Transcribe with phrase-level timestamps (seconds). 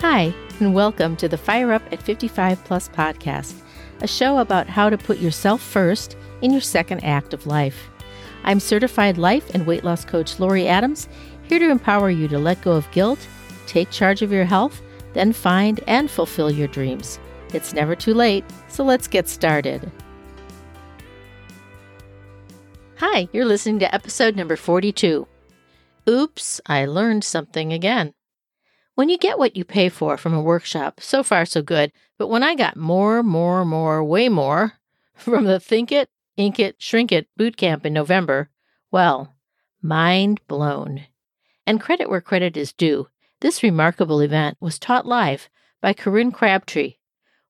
[0.00, 3.54] Hi, and welcome to the Fire Up at 55 Plus podcast,
[4.02, 7.88] a show about how to put yourself first in your second act of life.
[8.44, 11.08] I'm certified life and weight loss coach Laurie Adams,
[11.44, 13.26] here to empower you to let go of guilt,
[13.66, 14.82] take charge of your health,
[15.14, 17.18] then find and fulfill your dreams.
[17.54, 19.90] It's never too late, so let's get started.
[22.96, 25.26] Hi, you're listening to episode number 42.
[26.06, 28.12] Oops, I learned something again.
[28.96, 31.92] When you get what you pay for from a workshop, so far so good.
[32.16, 34.72] But when I got more, more, more, way more
[35.14, 38.48] from the Think It, Ink It, Shrink It boot camp in November,
[38.90, 39.34] well,
[39.82, 41.04] mind blown.
[41.66, 43.08] And credit where credit is due.
[43.42, 45.50] This remarkable event was taught live
[45.82, 46.94] by Corinne Crabtree,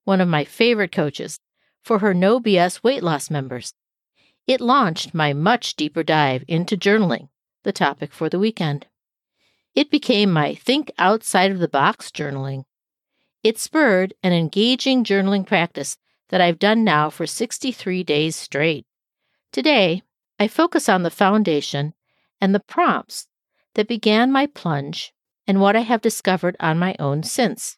[0.03, 1.39] one of my favorite coaches,
[1.81, 3.73] for her No BS weight loss members.
[4.49, 7.29] It launched my much deeper dive into journaling,
[7.63, 8.89] the topic for the weekend.
[9.77, 12.65] It became my think outside of the box journaling.
[13.45, 15.99] It spurred an engaging journaling practice
[16.31, 18.87] that I've done now for 63 days straight.
[19.53, 20.03] Today,
[20.41, 21.93] I focus on the foundation
[22.41, 23.29] and the prompts
[23.75, 25.13] that began my plunge
[25.47, 27.77] and what I have discovered on my own since.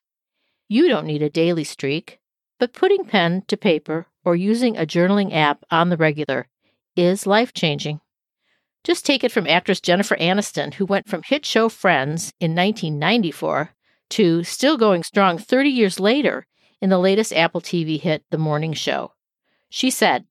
[0.69, 2.21] You don't need a daily streak,
[2.61, 6.47] but putting pen to paper or using a journaling app on the regular
[6.95, 8.01] is life changing.
[8.85, 13.75] Just take it from actress Jennifer Aniston, who went from hit show Friends in 1994
[14.11, 16.47] to still going strong 30 years later
[16.81, 19.13] in the latest Apple TV hit, The Morning Show.
[19.69, 20.25] She said,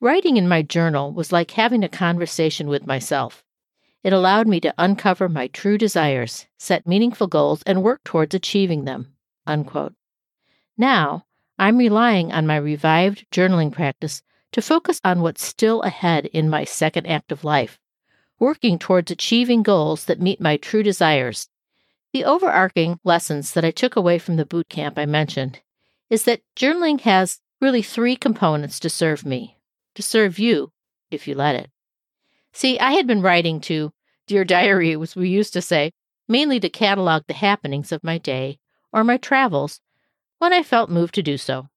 [0.00, 3.44] Writing in my journal was like having a conversation with myself.
[4.02, 8.84] It allowed me to uncover my true desires, set meaningful goals, and work towards achieving
[8.84, 9.12] them.
[9.46, 9.94] Unquote.
[10.78, 11.26] Now,
[11.58, 16.64] I'm relying on my revived journaling practice to focus on what's still ahead in my
[16.64, 17.78] second act of life,
[18.38, 21.48] working towards achieving goals that meet my true desires.
[22.12, 25.60] The overarching lessons that I took away from the boot camp I mentioned
[26.08, 29.56] is that journaling has really three components to serve me,
[29.94, 30.72] to serve you,
[31.10, 31.70] if you let it.
[32.52, 33.92] See, I had been writing to
[34.26, 35.92] Dear Diary, as we used to say,
[36.28, 38.58] mainly to catalog the happenings of my day
[38.92, 39.80] or my travels
[40.38, 41.68] when I felt moved to do so.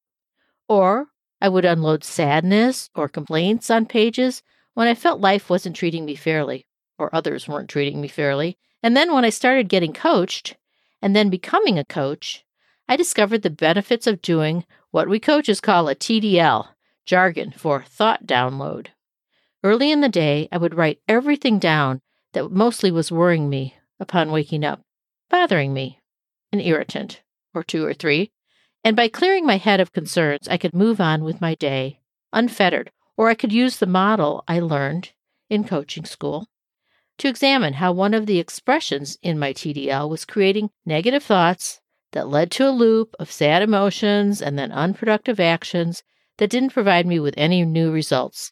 [0.67, 1.07] Or
[1.43, 4.43] I would unload sadness or complaints on pages
[4.75, 6.65] when I felt life wasn't treating me fairly
[6.97, 8.57] or others weren't treating me fairly.
[8.81, 10.55] And then when I started getting coached
[11.01, 12.45] and then becoming a coach,
[12.87, 16.69] I discovered the benefits of doing what we coaches call a TDL,
[17.05, 18.87] jargon for thought download.
[19.65, 21.99] Early in the day, I would write everything down
[22.31, 24.81] that mostly was worrying me upon waking up,
[25.29, 25.99] bothering me,
[26.53, 27.21] an irritant
[27.53, 28.31] or two or three,
[28.83, 32.01] and by clearing my head of concerns, I could move on with my day,
[32.33, 35.11] unfettered, or I could use the model I learned
[35.49, 36.47] in coaching school
[37.17, 41.79] to examine how one of the expressions in my TDL was creating negative thoughts
[42.11, 46.03] that led to a loop of sad emotions and then unproductive actions
[46.37, 48.51] that didn't provide me with any new results.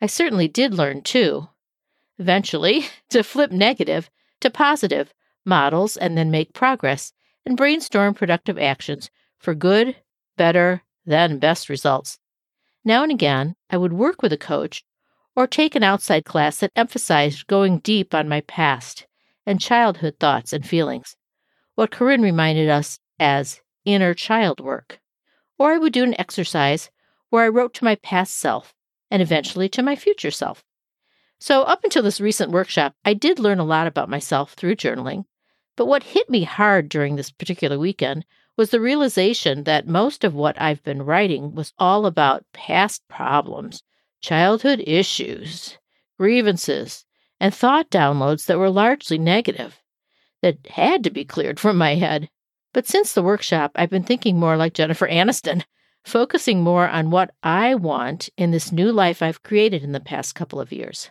[0.00, 1.48] I certainly did learn, too,
[2.18, 5.12] eventually, to flip negative to positive
[5.44, 7.12] models and then make progress
[7.44, 9.10] and brainstorm productive actions
[9.42, 9.96] for good,
[10.36, 12.18] better, then best results.
[12.84, 14.84] Now and again, I would work with a coach
[15.34, 19.06] or take an outside class that emphasized going deep on my past
[19.44, 21.16] and childhood thoughts and feelings,
[21.74, 25.00] what Corinne reminded us as inner child work.
[25.58, 26.90] Or I would do an exercise
[27.30, 28.74] where I wrote to my past self
[29.10, 30.64] and eventually to my future self.
[31.40, 35.24] So, up until this recent workshop, I did learn a lot about myself through journaling.
[35.76, 38.24] But what hit me hard during this particular weekend
[38.56, 43.82] was the realization that most of what I've been writing was all about past problems,
[44.20, 45.78] childhood issues,
[46.18, 47.04] grievances,
[47.40, 49.80] and thought downloads that were largely negative,
[50.42, 52.28] that had to be cleared from my head.
[52.72, 55.64] But since the workshop, I've been thinking more like Jennifer Aniston,
[56.04, 60.34] focusing more on what I want in this new life I've created in the past
[60.34, 61.10] couple of years,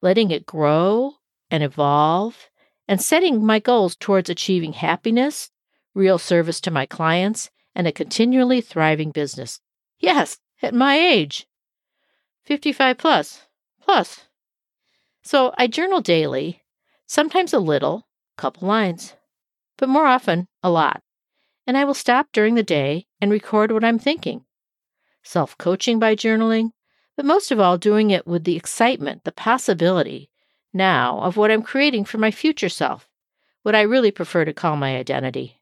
[0.00, 1.14] letting it grow
[1.50, 2.48] and evolve,
[2.90, 5.50] and setting my goals towards achieving happiness
[5.94, 9.60] real service to my clients, and a continually thriving business.
[9.98, 11.46] Yes, at my age.
[12.44, 13.46] 55 plus,
[13.80, 14.26] plus.
[15.22, 16.62] So I journal daily,
[17.06, 18.06] sometimes a little,
[18.36, 19.14] couple lines,
[19.76, 21.02] but more often a lot.
[21.66, 24.44] And I will stop during the day and record what I'm thinking.
[25.22, 26.70] Self coaching by journaling,
[27.16, 30.30] but most of all, doing it with the excitement, the possibility
[30.72, 33.08] now of what I'm creating for my future self,
[33.62, 35.60] what I really prefer to call my identity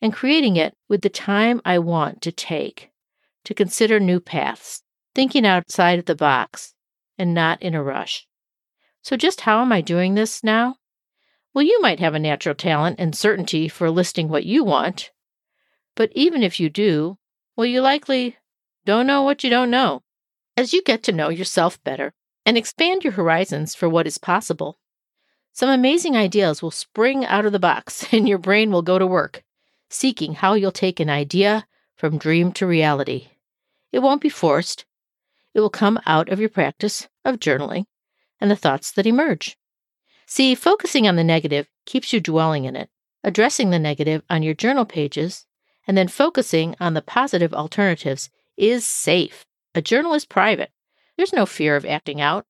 [0.00, 2.90] and creating it with the time I want to take
[3.44, 4.82] to consider new paths,
[5.14, 6.74] thinking outside of the box,
[7.16, 8.26] and not in a rush.
[9.02, 10.76] So, just how am I doing this now?
[11.54, 15.10] Well, you might have a natural talent and certainty for listing what you want.
[15.94, 17.18] But even if you do,
[17.56, 18.38] well, you likely
[18.84, 20.02] don't know what you don't know.
[20.56, 24.78] As you get to know yourself better and expand your horizons for what is possible,
[25.52, 29.06] some amazing ideas will spring out of the box and your brain will go to
[29.06, 29.42] work,
[29.90, 33.28] seeking how you'll take an idea from dream to reality.
[33.92, 34.86] It won't be forced,
[35.54, 37.84] it will come out of your practice of journaling
[38.40, 39.56] and the thoughts that emerge.
[40.26, 42.88] See, focusing on the negative keeps you dwelling in it.
[43.22, 45.46] Addressing the negative on your journal pages
[45.86, 49.44] and then focusing on the positive alternatives is safe.
[49.74, 50.70] A journal is private.
[51.22, 52.46] There's no fear of acting out.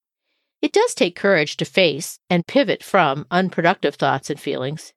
[0.63, 4.95] It does take courage to face and pivot from unproductive thoughts and feelings,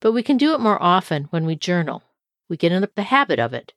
[0.00, 2.02] but we can do it more often when we journal.
[2.48, 3.72] We get in the habit of it.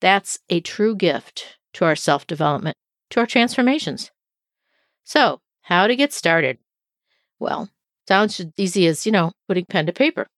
[0.00, 2.76] That's a true gift to our self development,
[3.10, 4.12] to our transformations.
[5.02, 6.58] So, how to get started?
[7.40, 7.70] Well,
[8.06, 10.28] sounds as easy as, you know, putting pen to paper.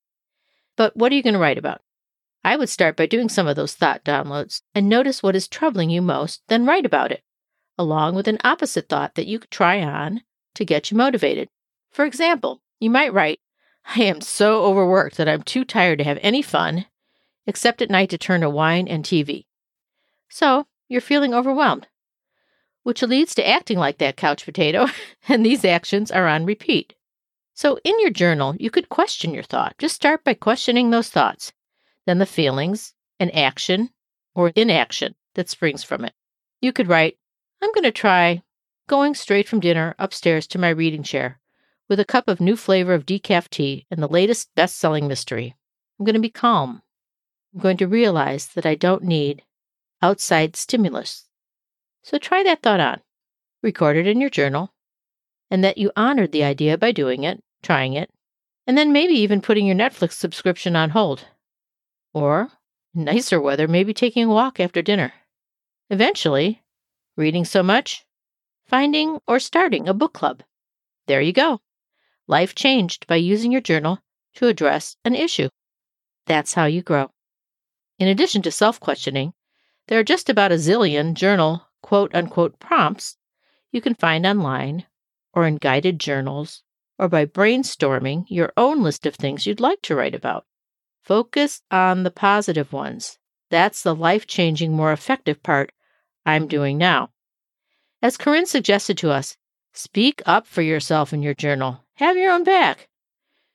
[0.78, 1.82] But what are you going to write about?
[2.42, 5.90] I would start by doing some of those thought downloads and notice what is troubling
[5.90, 7.22] you most, then write about it,
[7.80, 10.22] along with an opposite thought that you could try on
[10.54, 11.48] to get you motivated.
[11.90, 13.40] For example, you might write,
[13.96, 16.84] I am so overworked that I'm too tired to have any fun,
[17.46, 19.46] except at night to turn to wine and TV.
[20.28, 21.88] So, you're feeling overwhelmed,
[22.82, 24.88] which leads to acting like that couch potato,
[25.28, 26.94] and these actions are on repeat.
[27.54, 29.78] So, in your journal, you could question your thought.
[29.78, 31.52] Just start by questioning those thoughts
[32.06, 33.90] then the feelings and action
[34.34, 36.12] or inaction that springs from it.
[36.60, 37.18] You could write,
[37.62, 38.42] I'm going to try
[38.88, 41.40] going straight from dinner upstairs to my reading chair
[41.88, 45.54] with a cup of new flavor of decaf tea and the latest best selling mystery.
[45.98, 46.82] I'm going to be calm.
[47.54, 49.42] I'm going to realize that I don't need
[50.00, 51.26] outside stimulus.
[52.02, 53.00] So try that thought on.
[53.62, 54.72] Record it in your journal,
[55.50, 58.10] and that you honored the idea by doing it, trying it,
[58.66, 61.26] and then maybe even putting your Netflix subscription on hold
[62.14, 62.50] or,
[62.94, 65.12] nicer weather, maybe taking a walk after dinner.
[65.90, 66.62] Eventually,
[67.20, 68.06] reading so much,
[68.64, 70.42] finding or starting a book club.
[71.06, 71.60] There you go.
[72.26, 73.98] Life changed by using your journal
[74.36, 75.50] to address an issue.
[76.26, 77.10] That's how you grow.
[77.98, 79.34] In addition to self questioning,
[79.86, 83.18] there are just about a zillion journal quote unquote prompts
[83.70, 84.86] you can find online
[85.34, 86.62] or in guided journals
[86.98, 90.46] or by brainstorming your own list of things you'd like to write about.
[91.02, 93.18] Focus on the positive ones.
[93.50, 95.72] That's the life changing, more effective part
[96.24, 97.10] I'm doing now.
[98.02, 99.36] As Corinne suggested to us,
[99.72, 101.84] speak up for yourself in your journal.
[101.94, 102.88] Have your own back.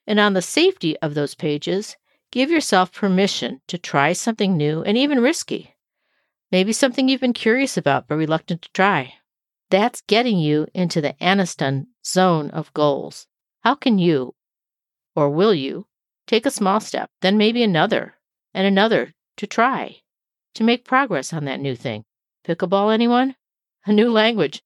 [0.08, 1.98] And on the safety of those pages,
[2.32, 5.76] give yourself permission to try something new and even risky.
[6.52, 9.16] Maybe something you've been curious about but reluctant to try.
[9.70, 13.28] That's getting you into the Aniston zone of goals.
[13.62, 14.36] How can you,
[15.16, 15.88] or will you,
[16.28, 18.16] Take a small step, then maybe another
[18.54, 20.02] and another to try,
[20.56, 22.06] to make progress on that new thing.
[22.46, 23.36] Pickleball, anyone?
[23.86, 24.62] A new language.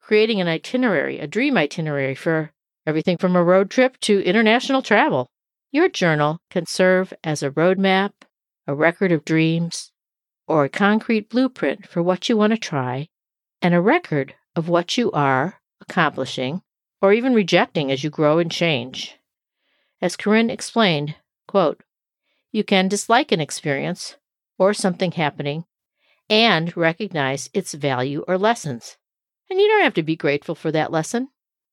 [0.00, 2.52] Creating an itinerary, a dream itinerary for
[2.86, 5.30] everything from a road trip to international travel.
[5.72, 8.12] Your journal can serve as a roadmap,
[8.66, 9.92] a record of dreams,
[10.46, 13.08] or a concrete blueprint for what you want to try,
[13.62, 16.60] and a record of what you are accomplishing
[17.00, 19.16] or even rejecting as you grow and change.
[20.02, 21.14] As Corinne explained,
[21.48, 21.82] quote,
[22.52, 24.16] you can dislike an experience
[24.58, 25.64] or something happening
[26.30, 28.96] and recognize its value or lessons.
[29.50, 31.28] And you don't have to be grateful for that lesson.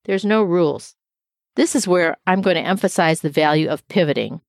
[0.06, 0.96] There's no rules.
[1.56, 4.42] This is where I'm going to emphasize the value of pivoting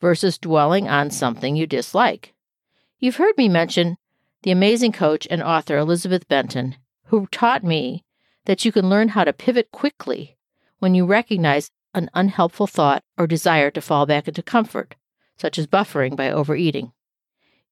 [0.00, 2.34] versus dwelling on something you dislike.
[2.98, 3.96] You've heard me mention
[4.42, 6.76] the amazing coach and author Elizabeth Benton,
[7.06, 8.04] who taught me
[8.46, 10.36] that you can learn how to pivot quickly
[10.78, 14.96] when you recognize an unhelpful thought or desire to fall back into comfort,
[15.38, 16.92] such as buffering by overeating.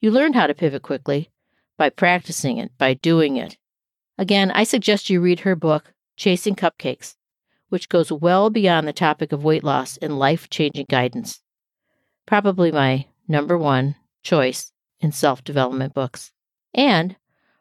[0.01, 1.31] You learn how to pivot quickly
[1.77, 3.57] by practicing it, by doing it.
[4.17, 7.17] Again, I suggest you read her book, Chasing Cupcakes,
[7.69, 11.43] which goes well beyond the topic of weight loss and life changing guidance.
[12.27, 16.33] Probably my number one choice in self development books.
[16.73, 17.17] And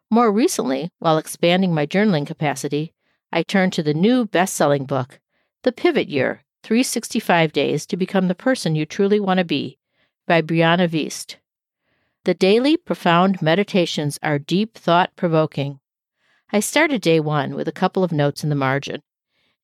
[0.10, 2.94] more recently, while expanding my journaling capacity,
[3.32, 5.20] I turned to the new best selling book,
[5.64, 9.80] The Pivot Year 365 Days to Become the Person You Truly Want to Be
[10.28, 11.38] by Brianna Wiest.
[12.26, 15.82] The daily profound meditations are deep thought provoking.
[16.54, 19.02] I started day one with a couple of notes in the margin,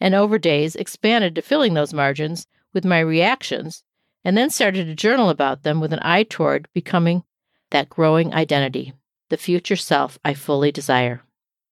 [0.01, 3.85] and over days expanded to filling those margins with my reactions,
[4.25, 7.23] and then started to journal about them with an eye toward becoming
[7.69, 8.91] that growing identity,
[9.29, 11.21] the future self I fully desire.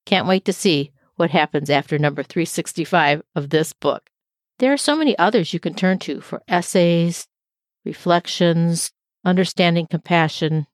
[0.06, 4.10] Can't wait to see what happens after number 365 of this book.
[4.60, 7.28] There are so many others you can turn to for essays,
[7.84, 8.94] reflections,
[9.26, 10.66] understanding compassion,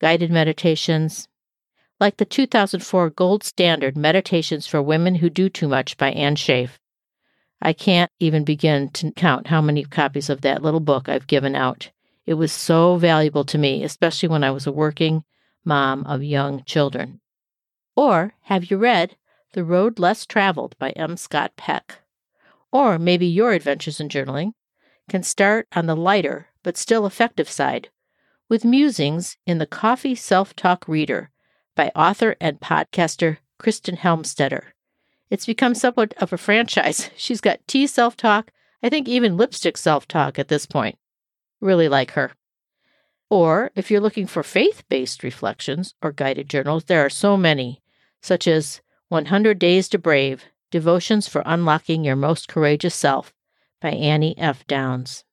[0.00, 1.28] guided meditations,
[2.00, 6.78] like the 2004 gold standard Meditations for Women Who Do Too Much by Anne Schaef.
[7.60, 11.54] I can't even begin to count how many copies of that little book I've given
[11.54, 11.90] out.
[12.24, 15.24] It was so valuable to me, especially when I was a working
[15.64, 17.20] mom of young children.
[17.94, 19.16] Or have you read
[19.52, 21.18] The Road Less Traveled by M.
[21.18, 21.98] Scott Peck?
[22.72, 24.52] Or maybe your adventures in journaling
[25.10, 27.90] can start on the lighter but still effective side
[28.50, 31.30] with musings in the Coffee Self Talk Reader
[31.76, 34.72] by author and podcaster Kristen Helmstetter.
[35.30, 37.10] It's become somewhat of a franchise.
[37.16, 38.50] She's got tea self talk,
[38.82, 40.98] I think even lipstick self talk at this point.
[41.60, 42.32] Really like her.
[43.30, 47.80] Or if you're looking for faith based reflections or guided journals, there are so many,
[48.20, 53.32] such as 100 Days to Brave Devotions for Unlocking Your Most Courageous Self
[53.80, 54.66] by Annie F.
[54.66, 55.24] Downs.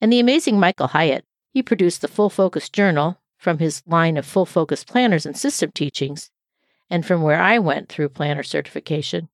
[0.00, 4.24] And the amazing Michael Hyatt, he produced the Full Focus Journal from his line of
[4.24, 6.30] full focus planners and system teachings,
[6.88, 9.28] and from where I went through planner certification.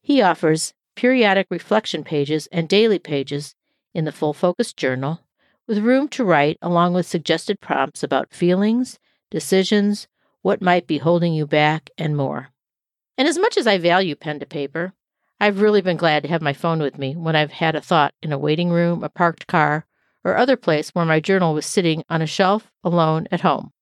[0.00, 3.54] He offers periodic reflection pages and daily pages
[3.94, 5.20] in the Full Focus Journal
[5.66, 8.98] with room to write along with suggested prompts about feelings,
[9.30, 10.06] decisions,
[10.42, 12.50] what might be holding you back, and more.
[13.16, 14.92] And as much as I value pen to paper,
[15.40, 18.14] I've really been glad to have my phone with me when I've had a thought
[18.22, 19.86] in a waiting room, a parked car,
[20.24, 23.72] or other place where my journal was sitting on a shelf alone at home.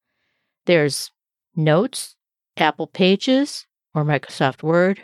[0.67, 1.11] There's
[1.55, 2.17] notes,
[2.57, 5.03] Apple Pages, or Microsoft Word,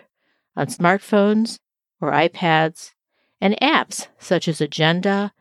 [0.55, 1.59] on smartphones
[2.01, 2.93] or iPads,
[3.41, 5.33] and apps such as Agenda,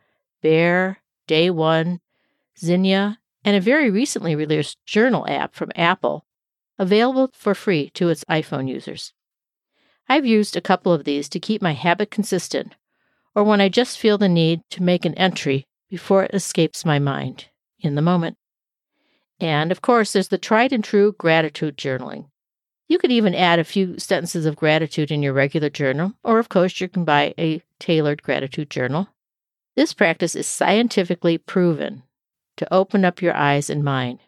[0.42, 2.00] Bear, Day One,
[2.58, 6.26] Zinnia, and a very recently released journal app from Apple,
[6.78, 9.12] available for free to its iPhone users.
[10.08, 12.74] I've used a couple of these to keep my habit consistent,
[13.34, 16.98] or when I just feel the need to make an entry before it escapes my
[16.98, 17.46] mind
[17.80, 18.36] in the moment.
[19.40, 22.26] And of course, there's the tried and true gratitude journaling.
[22.88, 26.48] You could even add a few sentences of gratitude in your regular journal, or of
[26.48, 29.08] course, you can buy a tailored gratitude journal.
[29.74, 32.04] This practice is scientifically proven
[32.56, 34.20] to open up your eyes and mind.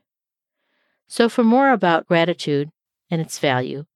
[1.06, 2.70] So, for more about gratitude
[3.10, 3.86] and its value,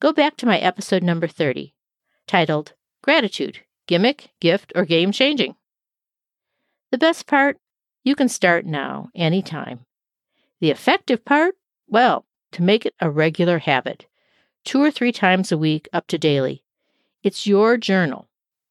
[0.00, 1.74] go back to my episode number 30,
[2.26, 5.56] titled Gratitude Gimmick, Gift, or Game Changing.
[6.90, 7.58] The best part?
[8.02, 9.86] You can start now, anytime.
[10.60, 11.54] The effective part?
[11.86, 14.06] Well, to make it a regular habit,
[14.64, 16.64] two or three times a week up to daily.
[17.22, 18.28] It's your journal,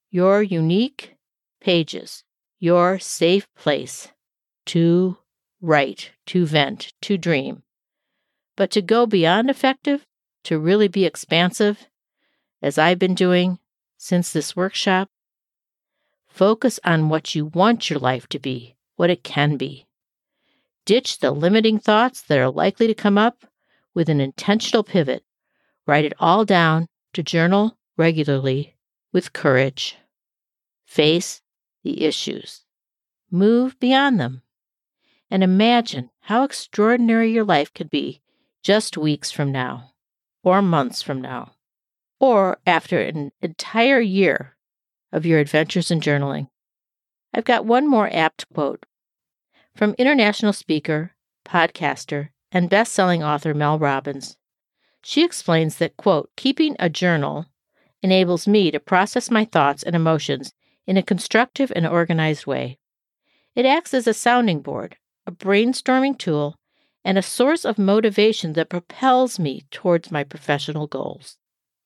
[0.09, 1.15] your unique
[1.61, 2.23] pages,
[2.59, 4.09] your safe place
[4.67, 5.17] to
[5.61, 7.63] write, to vent, to dream.
[8.55, 10.05] But to go beyond effective,
[10.43, 11.88] to really be expansive,
[12.61, 13.59] as I've been doing
[13.97, 15.09] since this workshop,
[16.39, 19.86] Focus on what you want your life to be, what it can be.
[20.86, 23.43] Ditch the limiting thoughts that are likely to come up
[23.93, 25.25] with an intentional pivot.
[25.86, 28.77] Write it all down to journal regularly
[29.12, 29.98] with courage.
[30.86, 31.41] Face
[31.84, 32.63] the issues.
[33.29, 34.41] Move beyond them.
[35.29, 38.22] And imagine how extraordinary your life could be
[38.63, 39.91] just weeks from now,
[40.41, 41.51] or months from now,
[42.17, 44.55] or after an entire year
[45.11, 46.47] of your adventures in journaling.
[47.33, 48.85] I've got one more apt quote
[49.75, 51.11] from international speaker,
[51.45, 54.37] podcaster, and best-selling author Mel Robbins.
[55.03, 57.45] She explains that, quote, keeping a journal
[58.01, 60.53] enables me to process my thoughts and emotions
[60.85, 62.79] in a constructive and organized way.
[63.55, 66.55] It acts as a sounding board, a brainstorming tool,
[67.05, 71.37] and a source of motivation that propels me towards my professional goals.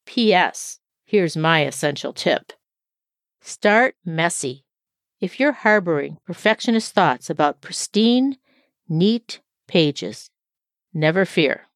[0.06, 0.80] P.S.
[1.06, 2.54] Here's my essential tip.
[3.46, 4.64] Start messy.
[5.20, 8.38] If you're harboring perfectionist thoughts about pristine,
[8.88, 10.30] neat pages,
[10.94, 11.68] never fear.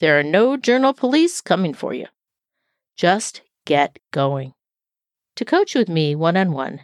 [0.00, 2.08] There are no journal police coming for you.
[2.94, 4.52] Just get going.
[5.36, 6.82] To coach with me one on one,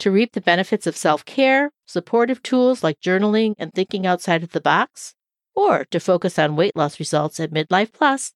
[0.00, 4.52] to reap the benefits of self care, supportive tools like journaling and thinking outside of
[4.52, 5.14] the box,
[5.54, 8.34] or to focus on weight loss results at Midlife Plus,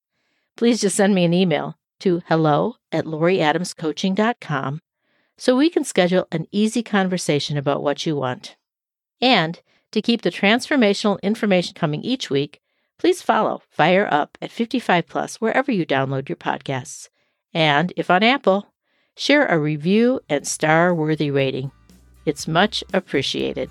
[0.57, 4.81] please just send me an email to hello at laurieadamscoaching.com
[5.37, 8.57] so we can schedule an easy conversation about what you want.
[9.21, 9.61] And
[9.93, 12.61] to keep the transformational information coming each week,
[12.99, 17.09] please follow Fire Up at 55 Plus wherever you download your podcasts.
[17.53, 18.73] And if on Apple,
[19.17, 21.71] share a review and star worthy rating.
[22.27, 23.71] It's much appreciated.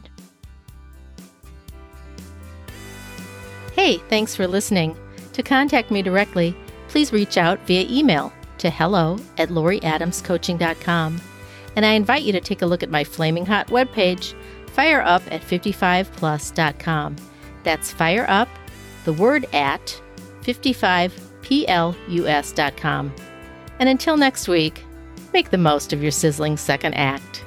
[3.73, 4.95] Hey, thanks for listening.
[5.33, 6.55] To contact me directly,
[6.87, 11.19] please reach out via email to hello at laurieadamscoaching.com
[11.75, 14.33] And I invite you to take a look at my flaming hot webpage,
[14.67, 17.15] fireup at 55plus.com.
[17.63, 18.49] That's fire up,
[19.05, 20.01] the word at
[20.41, 23.15] 55plus.com.
[23.79, 24.85] And until next week,
[25.33, 27.43] make the most of your sizzling second act.